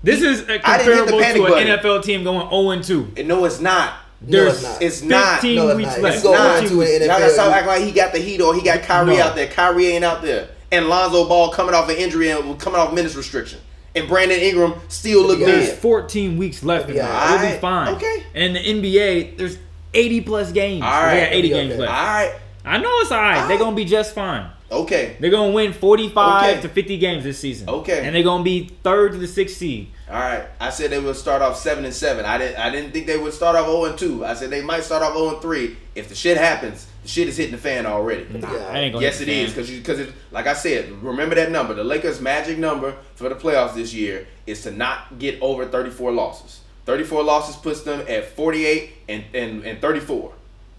[0.02, 1.78] This is comparable to an.
[1.78, 3.12] NFL team going 0 2.
[3.18, 3.94] And no, it's not.
[4.20, 5.40] There's no, it's not.
[5.40, 5.66] 15 not.
[5.68, 6.16] No, weeks left.
[6.16, 7.00] It's going to an NFL.
[7.00, 9.22] Y'all gotta stop acting like he got the heat or he got Kyrie no.
[9.22, 9.48] out there.
[9.48, 10.48] Kyrie ain't out there.
[10.70, 13.60] And Lonzo Ball coming off an injury and coming off minutes restriction.
[13.94, 15.66] And Brandon Ingram still looking good.
[15.66, 17.04] There's 14 weeks left in there.
[17.04, 17.34] Right.
[17.34, 17.94] It'll be fine.
[17.96, 18.22] Okay.
[18.34, 19.58] And the NBA, there's
[19.92, 20.82] 80 plus games.
[20.82, 21.14] All right.
[21.14, 21.80] They got 80 games okay.
[21.80, 21.92] left.
[21.92, 22.34] All right.
[22.64, 23.46] I know it's all right.
[23.48, 24.48] They're gonna be just fine.
[24.72, 25.16] Okay.
[25.20, 26.62] They're gonna win 45 Okay.
[26.62, 27.68] to 50 games this season.
[27.68, 28.04] Okay.
[28.04, 29.88] And they're gonna be third to the sixth seed.
[30.10, 30.44] All right.
[30.60, 32.24] I said they would start off seven and seven.
[32.24, 32.58] I didn't.
[32.58, 34.24] I didn't think they would start off zero and two.
[34.24, 35.76] I said they might start off zero and three.
[35.94, 38.24] If the shit happens, the shit is hitting the fan already.
[38.30, 38.58] Nah, Yeah.
[38.58, 41.34] that ain't gonna Yes, hit it the is because because it like I said, remember
[41.34, 41.74] that number.
[41.74, 46.12] The Lakers' magic number for the playoffs this year is to not get over 34
[46.12, 46.60] losses.
[46.86, 50.32] 34 losses puts them at 48 and and, and 34.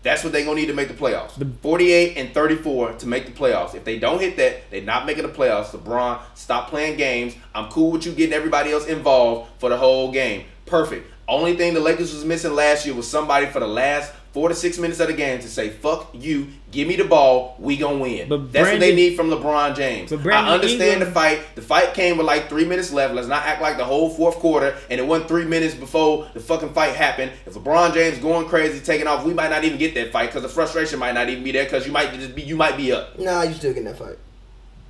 [0.04, 1.36] That's what they're gonna need to make the playoffs.
[1.38, 3.74] The- 48 and 34 to make the playoffs.
[3.74, 5.68] If they don't hit that, they're not making the playoffs.
[5.72, 7.36] LeBron, stop playing games.
[7.56, 10.44] I'm cool with you getting everybody else involved for the whole game.
[10.66, 11.10] Perfect.
[11.28, 14.56] Only thing the Lakers was missing last year was somebody for the last four to
[14.56, 18.00] six minutes of the game to say, "Fuck you, give me the ball, we gonna
[18.00, 20.10] win." But That's what they need from LeBron James.
[20.10, 21.56] But Brandon I understand Ingram- the fight.
[21.56, 23.14] The fight came with like three minutes left.
[23.14, 26.40] Let's not act like the whole fourth quarter and it wasn't three minutes before the
[26.40, 27.32] fucking fight happened.
[27.46, 30.42] If LeBron James going crazy, taking off, we might not even get that fight because
[30.42, 32.92] the frustration might not even be there because you might just be you might be
[32.92, 33.18] up.
[33.20, 34.18] Nah, you still getting that fight.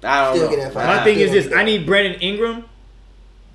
[0.04, 0.56] I don't Still know.
[0.58, 0.86] get that fight.
[0.88, 2.66] My Nah, thing is this: I need Brandon Ingram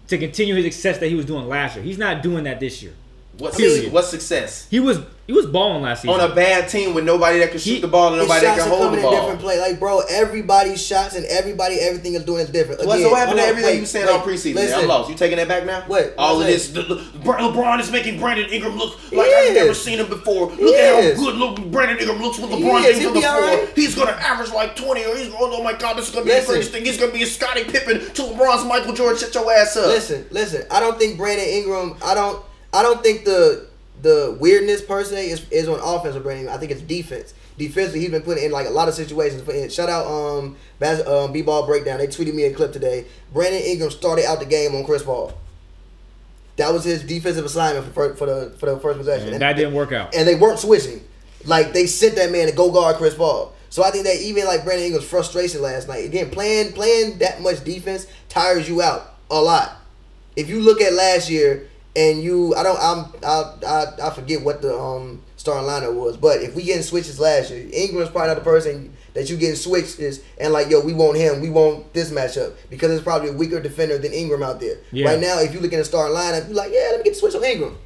[0.09, 1.85] to continue his success that he was doing last year.
[1.85, 2.93] He's not doing that this year.
[3.39, 3.93] What's Period.
[3.93, 4.99] what's success He was
[5.29, 6.19] he was balling last season.
[6.19, 8.57] on a bad team with nobody that can shoot He- the ball and nobody that
[8.57, 9.21] shots can are hold coming the in ball?
[9.21, 9.61] different play.
[9.61, 12.81] Like, bro, everybody's shots and everybody, everything is doing is different.
[12.87, 14.21] What, so Again, what happened to hold on, everything wait, you was saying wait, all
[14.23, 14.55] preseason?
[14.55, 14.65] man?
[14.65, 14.81] listen.
[14.81, 15.11] I'm lost.
[15.11, 15.83] You taking that back now?
[15.87, 16.15] What?
[16.17, 16.69] All of this.
[16.69, 16.89] that?
[16.89, 20.47] The, the, LeBron is making Brandon Ingram look like I've never seen him before.
[20.47, 21.19] Look He at is.
[21.19, 22.83] how good look Brandon Ingram looks with LeBron.
[22.85, 23.33] James on the floor.
[23.43, 23.69] right.
[23.77, 26.47] He's gonna average like 20, or he's oh my god, this is gonna be Listen.
[26.47, 26.85] the greatest thing.
[26.87, 29.19] He's gonna be a Scottie Pippen to LeBron's Michael Jordan.
[29.19, 29.89] Shut your ass up.
[29.89, 30.65] Listen, listen.
[30.71, 31.97] I don't think Brandon Ingram.
[32.03, 32.43] I don't.
[32.73, 33.67] I don't think the
[34.01, 36.43] the weirdness per se is, is on offense with Brandon.
[36.45, 36.57] Ingram.
[36.57, 37.35] I think it's defense.
[37.57, 39.47] Defensively, he's been put in like a lot of situations.
[39.49, 41.99] In, shout out um, Bas- um B ball breakdown.
[41.99, 43.07] They tweeted me a clip today.
[43.33, 45.33] Brandon Ingram started out the game on Chris Paul.
[46.57, 49.33] That was his defensive assignment for, for the for the first possession.
[49.33, 50.15] and that didn't work out.
[50.15, 51.03] and they weren't switching.
[51.45, 53.53] Like they sent that man to go guard Chris Paul.
[53.71, 57.41] So I think that even like Brandon Ingram's frustration last night, again, playing playing that
[57.43, 59.77] much defense tires you out a lot.
[60.37, 64.43] If you look at last year and you, I don't, I'm, I, I, I forget
[64.43, 68.29] what the um starting lineup was, but if we getting switches last year, Ingram's probably
[68.29, 71.93] not the person that you getting switches and like, yo, we want him, we want
[71.93, 74.79] this matchup because it's probably a weaker defender than Ingram out there.
[74.93, 75.09] Yeah.
[75.09, 77.15] Right now, if you look at the starting lineup, you like, yeah, let me get
[77.15, 77.77] the switch on Ingram.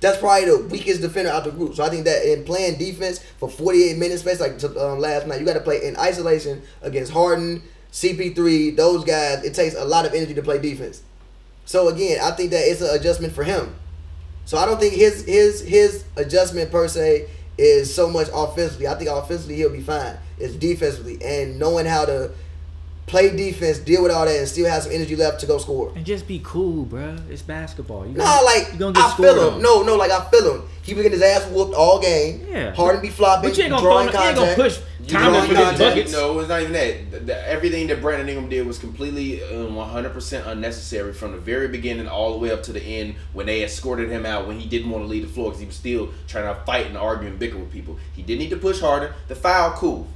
[0.00, 1.74] That's probably the weakest defender out the group.
[1.74, 5.40] So I think that in playing defense for 48 minutes, especially like um, last night,
[5.40, 9.42] you got to play in isolation against Harden, CP3, those guys.
[9.44, 11.02] It takes a lot of energy to play defense.
[11.66, 13.74] So again, I think that it's an adjustment for him.
[14.46, 18.86] So I don't think his his his adjustment per se is so much offensively.
[18.86, 20.16] I think offensively he'll be fine.
[20.38, 22.30] It's defensively and knowing how to
[23.06, 25.92] play defense, deal with all that, and still have some energy left to go score.
[25.94, 27.16] And just be cool, bro.
[27.30, 28.04] It's basketball.
[28.06, 29.54] You No, gonna- like you gonna get I scored feel him.
[29.54, 29.62] on.
[29.62, 30.62] No, no, like I feel him.
[30.82, 32.46] He been getting his ass whooped all game.
[32.50, 32.72] Yeah.
[32.74, 35.42] Harden be flopping, But you ain't gonna, drawing throw, you ain't gonna push You Thomas
[35.42, 35.78] know, for drawing his contact.
[35.96, 36.12] buckets.
[36.12, 37.10] No, it's not even that.
[37.12, 41.68] The- the- everything that Brandon Ingram did was completely um, 100% unnecessary from the very
[41.68, 44.68] beginning all the way up to the end when they escorted him out when he
[44.68, 47.28] didn't want to leave the floor because he was still trying to fight and argue
[47.28, 47.96] and bicker with people.
[48.14, 49.14] He didn't need to push harder.
[49.28, 50.06] The foul, cool.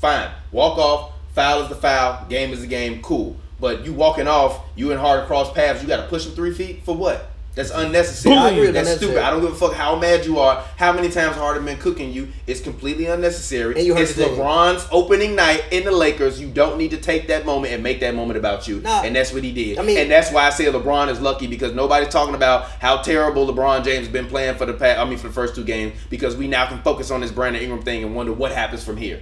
[0.00, 0.30] Fine.
[0.52, 1.12] Walk off.
[1.40, 2.26] Foul is the foul.
[2.28, 3.00] Game is the game.
[3.00, 3.34] Cool.
[3.58, 6.52] But you walking off, you and Harden cross paths, you got to push him three
[6.52, 7.30] feet for what?
[7.54, 8.34] That's unnecessary.
[8.36, 9.12] I agree That's unnecessary.
[9.12, 9.22] stupid.
[9.24, 12.12] I don't give a fuck how mad you are, how many times Harden been cooking
[12.12, 12.28] you.
[12.46, 13.74] It's completely unnecessary.
[13.76, 14.12] And you heard it's.
[14.18, 16.38] LeBron's opening night in the Lakers.
[16.38, 18.80] You don't need to take that moment and make that moment about you.
[18.80, 19.02] Nah.
[19.02, 19.78] and that's what he did.
[19.78, 22.98] I mean- and that's why I say LeBron is lucky because nobody's talking about how
[22.98, 25.00] terrible LeBron James has been playing for the past.
[25.00, 27.62] I mean, for the first two games because we now can focus on this Brandon
[27.62, 29.20] Ingram thing and wonder what happens from here.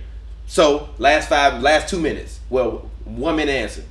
[0.48, 2.40] So last five, last two minutes.
[2.48, 3.84] Well, one minute answer.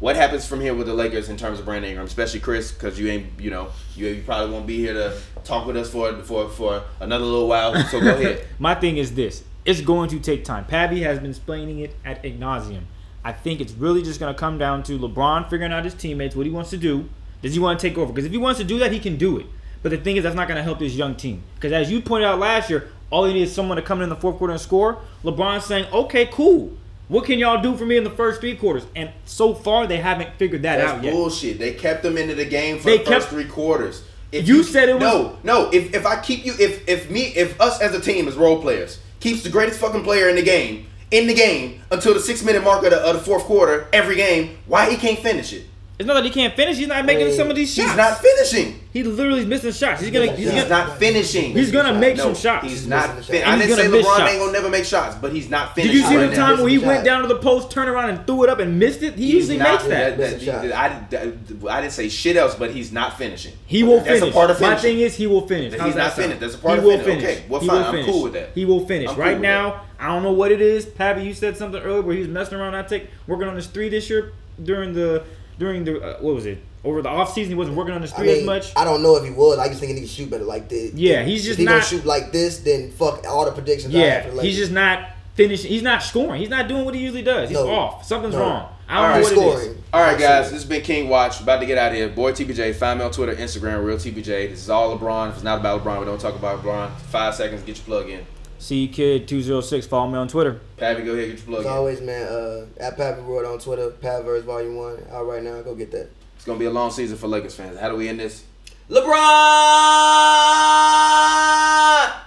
[0.00, 2.98] What happens from here with the Lakers in terms of Brandon Ingram, especially Chris, because
[2.98, 6.12] you ain't, you know, you, you probably won't be here to talk with us for
[6.24, 7.80] for for another little while.
[7.84, 8.44] So go ahead.
[8.58, 10.64] My thing is this: it's going to take time.
[10.64, 12.82] Pappy has been explaining it at nauseum.
[13.24, 16.34] I think it's really just going to come down to LeBron figuring out his teammates,
[16.34, 17.08] what he wants to do.
[17.42, 18.12] Does he want to take over?
[18.12, 19.46] Because if he wants to do that, he can do it.
[19.84, 21.44] But the thing is, that's not going to help this young team.
[21.54, 24.08] Because as you pointed out last year, all you need is someone to come in
[24.08, 24.98] the fourth quarter and score.
[25.22, 26.72] LeBron's saying, "Okay, cool.
[27.08, 29.98] What can y'all do for me in the first three quarters?" And so far, they
[29.98, 31.12] haven't figured that That's out yet.
[31.12, 31.58] bullshit.
[31.58, 34.02] They kept them into the game for They the first three quarters.
[34.32, 35.68] If You said it was- no, no.
[35.70, 38.60] If if I keep you, if if me, if us as a team as role
[38.60, 42.42] players keeps the greatest fucking player in the game in the game until the six
[42.42, 45.64] minute mark of the, of the fourth quarter every game, why he can't finish it?
[46.02, 46.78] It's not that he can't finish.
[46.78, 47.90] He's not making mean, some of these shots.
[47.90, 48.80] He's not finishing.
[48.92, 50.00] He literally is missing shots.
[50.00, 50.32] He's gonna.
[50.34, 50.68] He's, He's, gonna.
[50.68, 51.52] not finishing.
[51.52, 52.64] He's gonna make no, some shots.
[52.64, 53.14] He's He's not.
[53.14, 53.58] missing Fin- the I shot.
[53.60, 54.30] didn't say gonna miss LeBron shots.
[54.32, 55.96] ain't gonna never make shots, but he's not finishing.
[55.96, 57.88] Did you see right the time where he Missing went down to the post, turned
[57.88, 59.14] around, and threw it up and missed it?
[59.14, 60.18] He He's usually not- makes that.
[60.18, 60.72] that- Missing shot.
[60.72, 63.52] I, didn't- I didn't say shit else, but he's not finishing.
[63.66, 64.30] He will That's finish.
[64.30, 65.72] a part of My thing is, he will finish.
[65.72, 66.40] He's How's that not finished.
[66.40, 67.20] That's a part he of will finishing.
[67.20, 67.36] finish.
[67.38, 67.76] Okay, well, he fine.
[67.78, 68.06] will I'm finish.
[68.10, 68.50] cool with that.
[68.56, 69.12] He will finish.
[69.12, 69.82] Right now.
[70.00, 70.84] I don't know what it is.
[70.84, 72.74] Pappy, you said something earlier where he was messing around.
[72.74, 75.22] I take working on his three this year during the
[75.62, 77.52] during the uh, what was it over the off season?
[77.52, 78.72] He wasn't working on his I three as much.
[78.76, 79.58] I don't know if he was.
[79.58, 80.92] I just think he needs to shoot better like this.
[80.94, 83.94] Yeah, he's if just he gonna not- shoot like this, then fuck all the predictions.
[83.94, 85.70] I have Yeah, for the he's just not finishing.
[85.70, 86.40] He's not scoring.
[86.40, 87.48] He's not doing what he usually does.
[87.48, 87.70] He's No.
[87.70, 88.04] off.
[88.04, 88.40] Something's No.
[88.40, 88.68] wrong.
[88.88, 89.36] I don't right.
[89.36, 89.76] know what it is.
[89.92, 90.46] All right, guys.
[90.50, 91.40] This has been King Watch.
[91.40, 92.08] About to get out of here.
[92.08, 92.74] Boy TPJ.
[92.74, 94.48] Find me on Twitter, Instagram, real TPJ.
[94.50, 95.28] This is all LeBron.
[95.30, 96.90] If it's not about LeBron, we don't talk about LeBron.
[97.10, 97.62] Five seconds.
[97.62, 98.26] Get your plug in.
[98.62, 99.88] See kid two zero six.
[99.88, 100.60] Follow me on Twitter.
[100.76, 101.30] Pappy, go ahead.
[101.30, 101.72] Get your plug As in.
[101.72, 102.28] always, man.
[102.28, 105.04] Uh, at Pappy World on Twitter, Patverse Volume One.
[105.10, 105.60] Out right now.
[105.62, 106.08] Go get that.
[106.36, 107.76] It's gonna be a long season for Lakers fans.
[107.80, 108.44] How do we end this?
[108.88, 109.08] LeBron.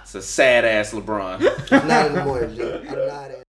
[0.02, 1.40] It's a sad ass LeBron.
[1.40, 2.62] It's nine in the morning, G.
[2.62, 3.45] I'm not in.